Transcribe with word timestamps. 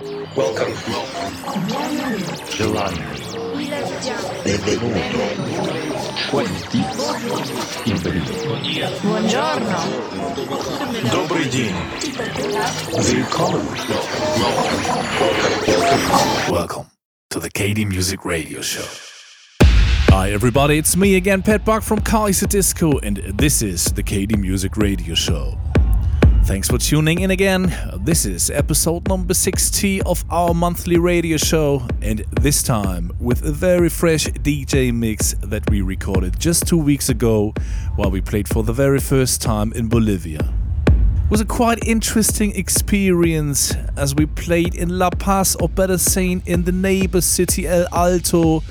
Welcome. 0.00 0.72
July. 2.48 2.88
Benvenuto. 4.42 4.96
20. 6.30 6.80
Buongiorno. 9.02 9.76
Добрый 11.12 11.44
день. 11.50 11.74
Welcome. 12.96 13.66
Welcome. 14.40 14.80
Welcome 16.50 16.86
to 17.28 17.38
the 17.38 17.50
KD 17.50 17.84
Music 17.86 18.24
Radio 18.24 18.62
Show. 18.62 18.86
Hi 20.08 20.30
everybody, 20.32 20.78
it's 20.78 20.96
me 20.96 21.16
again, 21.16 21.42
Pet 21.42 21.62
Buck 21.66 21.82
from 21.82 21.98
Kaiserdisco, 22.00 23.00
and 23.02 23.18
this 23.36 23.60
is 23.60 23.84
the 23.92 24.02
KD 24.02 24.38
Music 24.38 24.78
Radio 24.78 25.14
Show. 25.14 25.58
Thanks 26.50 26.66
for 26.66 26.78
tuning 26.78 27.20
in 27.20 27.30
again. 27.30 27.72
This 28.00 28.26
is 28.26 28.50
episode 28.50 29.06
number 29.06 29.34
60 29.34 30.02
of 30.02 30.24
our 30.30 30.52
monthly 30.52 30.98
radio 30.98 31.36
show, 31.36 31.86
and 32.02 32.24
this 32.40 32.60
time 32.64 33.12
with 33.20 33.44
a 33.44 33.52
very 33.52 33.88
fresh 33.88 34.26
DJ 34.26 34.92
mix 34.92 35.34
that 35.44 35.70
we 35.70 35.80
recorded 35.80 36.40
just 36.40 36.66
two 36.66 36.76
weeks 36.76 37.08
ago 37.08 37.54
while 37.94 38.10
we 38.10 38.20
played 38.20 38.48
for 38.48 38.64
the 38.64 38.72
very 38.72 38.98
first 38.98 39.40
time 39.40 39.72
in 39.74 39.88
Bolivia. 39.88 40.40
It 40.88 41.30
was 41.30 41.40
a 41.40 41.44
quite 41.44 41.86
interesting 41.86 42.52
experience 42.56 43.72
as 43.96 44.16
we 44.16 44.26
played 44.26 44.74
in 44.74 44.98
La 44.98 45.10
Paz, 45.10 45.54
or 45.54 45.68
better 45.68 45.98
saying, 45.98 46.42
in 46.46 46.64
the 46.64 46.72
neighbor 46.72 47.20
city 47.20 47.68
El 47.68 47.86
Alto, 47.92 48.64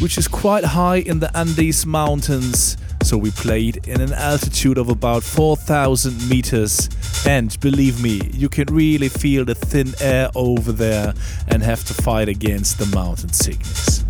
which 0.00 0.18
is 0.18 0.26
quite 0.26 0.64
high 0.64 0.96
in 0.96 1.20
the 1.20 1.30
Andes 1.38 1.86
Mountains. 1.86 2.76
So 3.02 3.16
we 3.16 3.30
played 3.30 3.88
in 3.88 4.00
an 4.00 4.12
altitude 4.12 4.78
of 4.78 4.88
about 4.88 5.22
4,000 5.22 6.28
meters, 6.28 6.88
and 7.26 7.58
believe 7.60 8.02
me, 8.02 8.20
you 8.32 8.48
can 8.48 8.66
really 8.72 9.08
feel 9.08 9.44
the 9.44 9.54
thin 9.54 9.94
air 10.00 10.30
over 10.34 10.70
there 10.70 11.14
and 11.48 11.62
have 11.62 11.82
to 11.84 11.94
fight 11.94 12.28
against 12.28 12.78
the 12.78 12.86
mountain 12.94 13.32
sickness. 13.32 14.04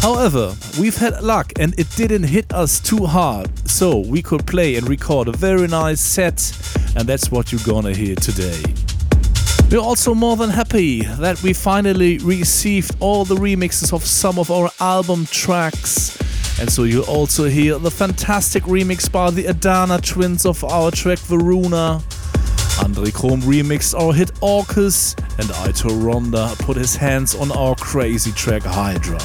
However, 0.00 0.56
we've 0.80 0.96
had 0.96 1.22
luck 1.22 1.52
and 1.60 1.78
it 1.78 1.88
didn't 1.94 2.24
hit 2.24 2.52
us 2.52 2.80
too 2.80 3.06
hard, 3.06 3.50
so 3.68 3.98
we 3.98 4.22
could 4.22 4.44
play 4.46 4.74
and 4.74 4.88
record 4.88 5.28
a 5.28 5.32
very 5.32 5.68
nice 5.68 6.00
set, 6.00 6.52
and 6.96 7.06
that's 7.08 7.30
what 7.30 7.52
you're 7.52 7.60
gonna 7.64 7.94
hear 7.94 8.16
today. 8.16 8.62
We're 9.70 9.78
also 9.78 10.14
more 10.14 10.36
than 10.36 10.50
happy 10.50 11.02
that 11.02 11.40
we 11.42 11.52
finally 11.52 12.18
received 12.18 12.96
all 12.98 13.24
the 13.24 13.36
remixes 13.36 13.92
of 13.92 14.04
some 14.04 14.38
of 14.38 14.50
our 14.50 14.70
album 14.80 15.26
tracks. 15.26 16.18
And 16.60 16.70
so 16.70 16.84
you'll 16.84 17.04
also 17.04 17.44
hear 17.44 17.78
the 17.78 17.90
fantastic 17.90 18.64
remix 18.64 19.10
by 19.10 19.30
the 19.30 19.46
Adana 19.46 20.00
twins 20.00 20.46
of 20.46 20.62
our 20.64 20.90
track 20.90 21.18
Varuna. 21.18 22.02
Andre 22.82 23.10
Crom 23.10 23.42
remixed 23.42 23.98
our 23.98 24.12
hit 24.12 24.30
Orcus, 24.40 25.14
and 25.38 25.48
Aitor 25.48 26.04
Ronda 26.04 26.54
put 26.58 26.76
his 26.76 26.96
hands 26.96 27.34
on 27.34 27.52
our 27.52 27.74
crazy 27.76 28.32
track 28.32 28.62
Hydra. 28.62 29.20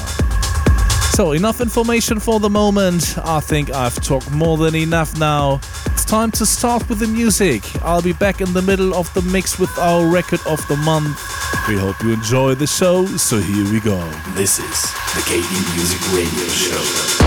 So, 1.18 1.32
enough 1.32 1.60
information 1.60 2.20
for 2.20 2.38
the 2.38 2.48
moment. 2.48 3.18
I 3.18 3.40
think 3.40 3.70
I've 3.70 4.00
talked 4.02 4.30
more 4.30 4.56
than 4.56 4.76
enough 4.76 5.18
now. 5.18 5.60
It's 5.86 6.04
time 6.04 6.30
to 6.32 6.46
start 6.46 6.88
with 6.88 7.00
the 7.00 7.08
music. 7.08 7.64
I'll 7.82 8.02
be 8.02 8.12
back 8.12 8.40
in 8.40 8.52
the 8.52 8.62
middle 8.62 8.94
of 8.94 9.12
the 9.14 9.22
mix 9.22 9.58
with 9.58 9.76
our 9.78 10.06
record 10.06 10.40
of 10.46 10.64
the 10.68 10.76
month. 10.76 11.20
We 11.66 11.76
hope 11.76 12.00
you 12.04 12.12
enjoy 12.12 12.54
the 12.54 12.68
show, 12.68 13.04
so 13.04 13.38
here 13.38 13.64
we 13.72 13.80
go. 13.80 13.98
This 14.34 14.60
is 14.60 14.82
the 15.14 15.22
KD 15.26 15.74
Music 15.74 16.00
Radio 16.12 16.46
Show. 16.46 17.17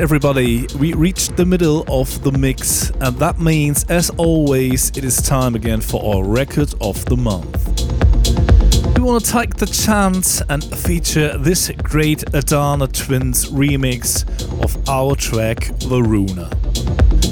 Everybody, 0.00 0.66
we 0.78 0.94
reached 0.94 1.36
the 1.36 1.44
middle 1.44 1.84
of 1.86 2.24
the 2.24 2.32
mix, 2.32 2.88
and 3.00 3.18
that 3.18 3.38
means, 3.38 3.84
as 3.90 4.08
always, 4.16 4.88
it 4.96 5.04
is 5.04 5.20
time 5.20 5.54
again 5.54 5.78
for 5.78 6.16
our 6.16 6.24
record 6.24 6.72
of 6.80 7.04
the 7.04 7.16
month. 7.18 7.54
We 8.96 9.02
want 9.04 9.22
to 9.22 9.30
take 9.30 9.56
the 9.56 9.66
chance 9.66 10.40
and 10.48 10.64
feature 10.64 11.36
this 11.36 11.70
great 11.82 12.24
Adana 12.34 12.86
Twins 12.86 13.50
remix 13.50 14.24
of 14.64 14.88
our 14.88 15.14
track 15.14 15.64
Varuna. 15.82 16.50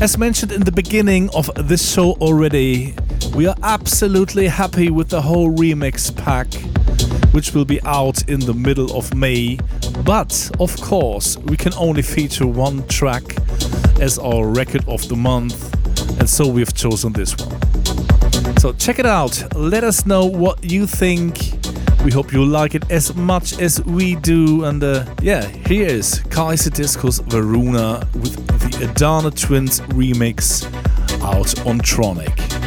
As 0.02 0.18
mentioned 0.18 0.52
in 0.52 0.60
the 0.60 0.72
beginning 0.72 1.30
of 1.30 1.50
this 1.56 1.90
show 1.90 2.12
already, 2.20 2.94
we 3.34 3.46
are 3.46 3.56
absolutely 3.62 4.46
happy 4.46 4.90
with 4.90 5.08
the 5.08 5.22
whole 5.22 5.50
remix 5.50 6.14
pack, 6.14 6.52
which 7.32 7.54
will 7.54 7.64
be 7.64 7.80
out 7.84 8.28
in 8.28 8.40
the 8.40 8.54
middle 8.54 8.94
of 8.94 9.14
May 9.14 9.58
but 10.08 10.50
of 10.58 10.74
course, 10.80 11.36
we 11.36 11.54
can 11.54 11.74
only 11.74 12.00
feature 12.00 12.46
one 12.46 12.82
track 12.86 13.24
as 14.00 14.18
our 14.18 14.48
record 14.48 14.82
of 14.88 15.06
the 15.06 15.14
month, 15.14 15.54
and 16.18 16.26
so 16.26 16.48
we've 16.48 16.72
chosen 16.72 17.12
this 17.12 17.36
one. 17.36 18.56
So 18.56 18.72
check 18.72 18.98
it 18.98 19.04
out, 19.04 19.54
let 19.54 19.84
us 19.84 20.06
know 20.06 20.24
what 20.24 20.64
you 20.64 20.86
think. 20.86 21.52
We 22.02 22.10
hope 22.10 22.32
you 22.32 22.42
like 22.42 22.74
it 22.74 22.90
as 22.90 23.14
much 23.16 23.60
as 23.60 23.84
we 23.84 24.14
do. 24.14 24.64
And 24.64 24.82
uh, 24.82 25.04
yeah, 25.20 25.46
here 25.68 25.86
is 25.86 26.20
Kaiserdisco's 26.30 27.18
Varuna 27.18 28.08
with 28.14 28.34
the 28.46 28.88
Adana 28.90 29.30
Twins 29.30 29.80
remix 29.92 30.64
out 31.22 31.66
on 31.66 31.80
Tronic. 31.80 32.57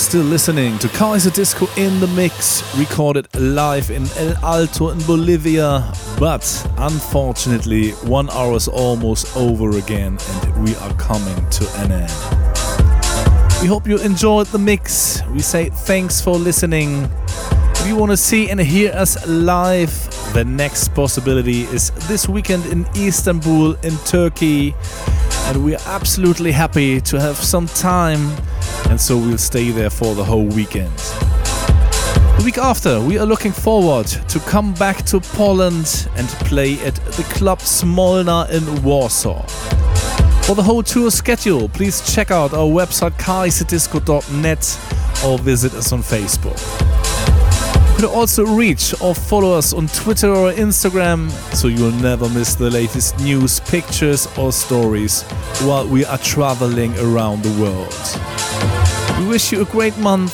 Still 0.00 0.22
listening 0.22 0.78
to 0.78 0.88
Kaiserdisco 0.88 1.68
in 1.76 2.00
the 2.00 2.06
Mix, 2.08 2.64
recorded 2.76 3.28
live 3.38 3.90
in 3.90 4.06
El 4.16 4.34
Alto 4.42 4.88
in 4.88 4.98
Bolivia. 5.06 5.92
But 6.18 6.42
unfortunately, 6.78 7.90
one 8.08 8.30
hour 8.30 8.56
is 8.56 8.66
almost 8.66 9.36
over 9.36 9.76
again 9.76 10.18
and 10.18 10.64
we 10.64 10.74
are 10.76 10.92
coming 10.94 11.36
to 11.50 11.70
an 11.82 11.92
end. 11.92 12.12
We 13.60 13.68
hope 13.68 13.86
you 13.86 13.98
enjoyed 13.98 14.46
the 14.46 14.58
mix. 14.58 15.22
We 15.32 15.40
say 15.40 15.68
thanks 15.68 16.20
for 16.20 16.34
listening. 16.34 17.06
If 17.74 17.86
you 17.86 17.94
want 17.94 18.10
to 18.10 18.16
see 18.16 18.48
and 18.48 18.58
hear 18.58 18.92
us 18.92 19.26
live, 19.28 19.92
the 20.32 20.44
next 20.44 20.94
possibility 20.94 21.64
is 21.64 21.90
this 22.08 22.26
weekend 22.26 22.64
in 22.66 22.86
Istanbul, 22.96 23.74
in 23.84 23.96
Turkey. 24.06 24.74
And 25.50 25.64
we 25.64 25.74
are 25.74 25.82
absolutely 25.86 26.52
happy 26.52 27.00
to 27.00 27.20
have 27.20 27.34
some 27.34 27.66
time 27.66 28.20
and 28.88 29.00
so 29.00 29.16
we'll 29.16 29.36
stay 29.36 29.72
there 29.72 29.90
for 29.90 30.14
the 30.14 30.22
whole 30.22 30.46
weekend. 30.46 30.96
The 32.38 32.42
week 32.44 32.56
after, 32.56 33.00
we 33.00 33.18
are 33.18 33.26
looking 33.26 33.50
forward 33.50 34.06
to 34.06 34.38
come 34.38 34.72
back 34.74 35.04
to 35.06 35.18
Poland 35.18 36.08
and 36.14 36.28
play 36.46 36.78
at 36.84 36.94
the 36.94 37.24
Club 37.34 37.58
Smolna 37.58 38.48
in 38.50 38.82
Warsaw. 38.84 39.42
For 40.42 40.54
the 40.54 40.62
whole 40.62 40.84
tour 40.84 41.10
schedule, 41.10 41.68
please 41.68 42.14
check 42.14 42.30
out 42.30 42.54
our 42.54 42.68
website 42.68 43.18
kaiserdisco.net 43.18 45.24
or 45.24 45.38
visit 45.38 45.74
us 45.74 45.92
on 45.92 46.00
Facebook. 46.00 46.89
Can 48.00 48.08
also 48.08 48.46
reach 48.46 48.94
or 49.02 49.14
follow 49.14 49.52
us 49.52 49.74
on 49.74 49.86
Twitter 49.88 50.30
or 50.30 50.50
Instagram 50.52 51.30
so 51.54 51.68
you'll 51.68 51.92
never 52.00 52.30
miss 52.30 52.54
the 52.54 52.70
latest 52.70 53.18
news, 53.20 53.60
pictures, 53.60 54.26
or 54.38 54.52
stories 54.52 55.20
while 55.66 55.86
we 55.86 56.06
are 56.06 56.16
traveling 56.16 56.96
around 56.96 57.42
the 57.42 57.52
world. 57.60 57.92
We 59.20 59.28
wish 59.28 59.52
you 59.52 59.60
a 59.60 59.66
great 59.66 59.94
month. 59.98 60.32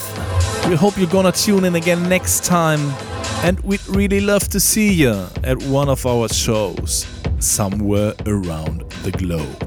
We 0.69 0.77
hope 0.77 0.97
you're 0.97 1.09
gonna 1.11 1.33
tune 1.33 1.65
in 1.65 1.75
again 1.75 2.09
next 2.09 2.45
time. 2.45 2.95
And 3.43 3.59
we'd 3.65 3.85
really 3.89 4.21
love 4.21 4.47
to 4.51 4.61
see 4.61 4.93
you 4.93 5.27
at 5.43 5.61
one 5.65 5.89
of 5.89 6.07
our 6.07 6.29
shows 6.29 7.05
somewhere 7.41 8.15
around 8.27 8.89
the 9.03 9.11
globe. 9.11 9.67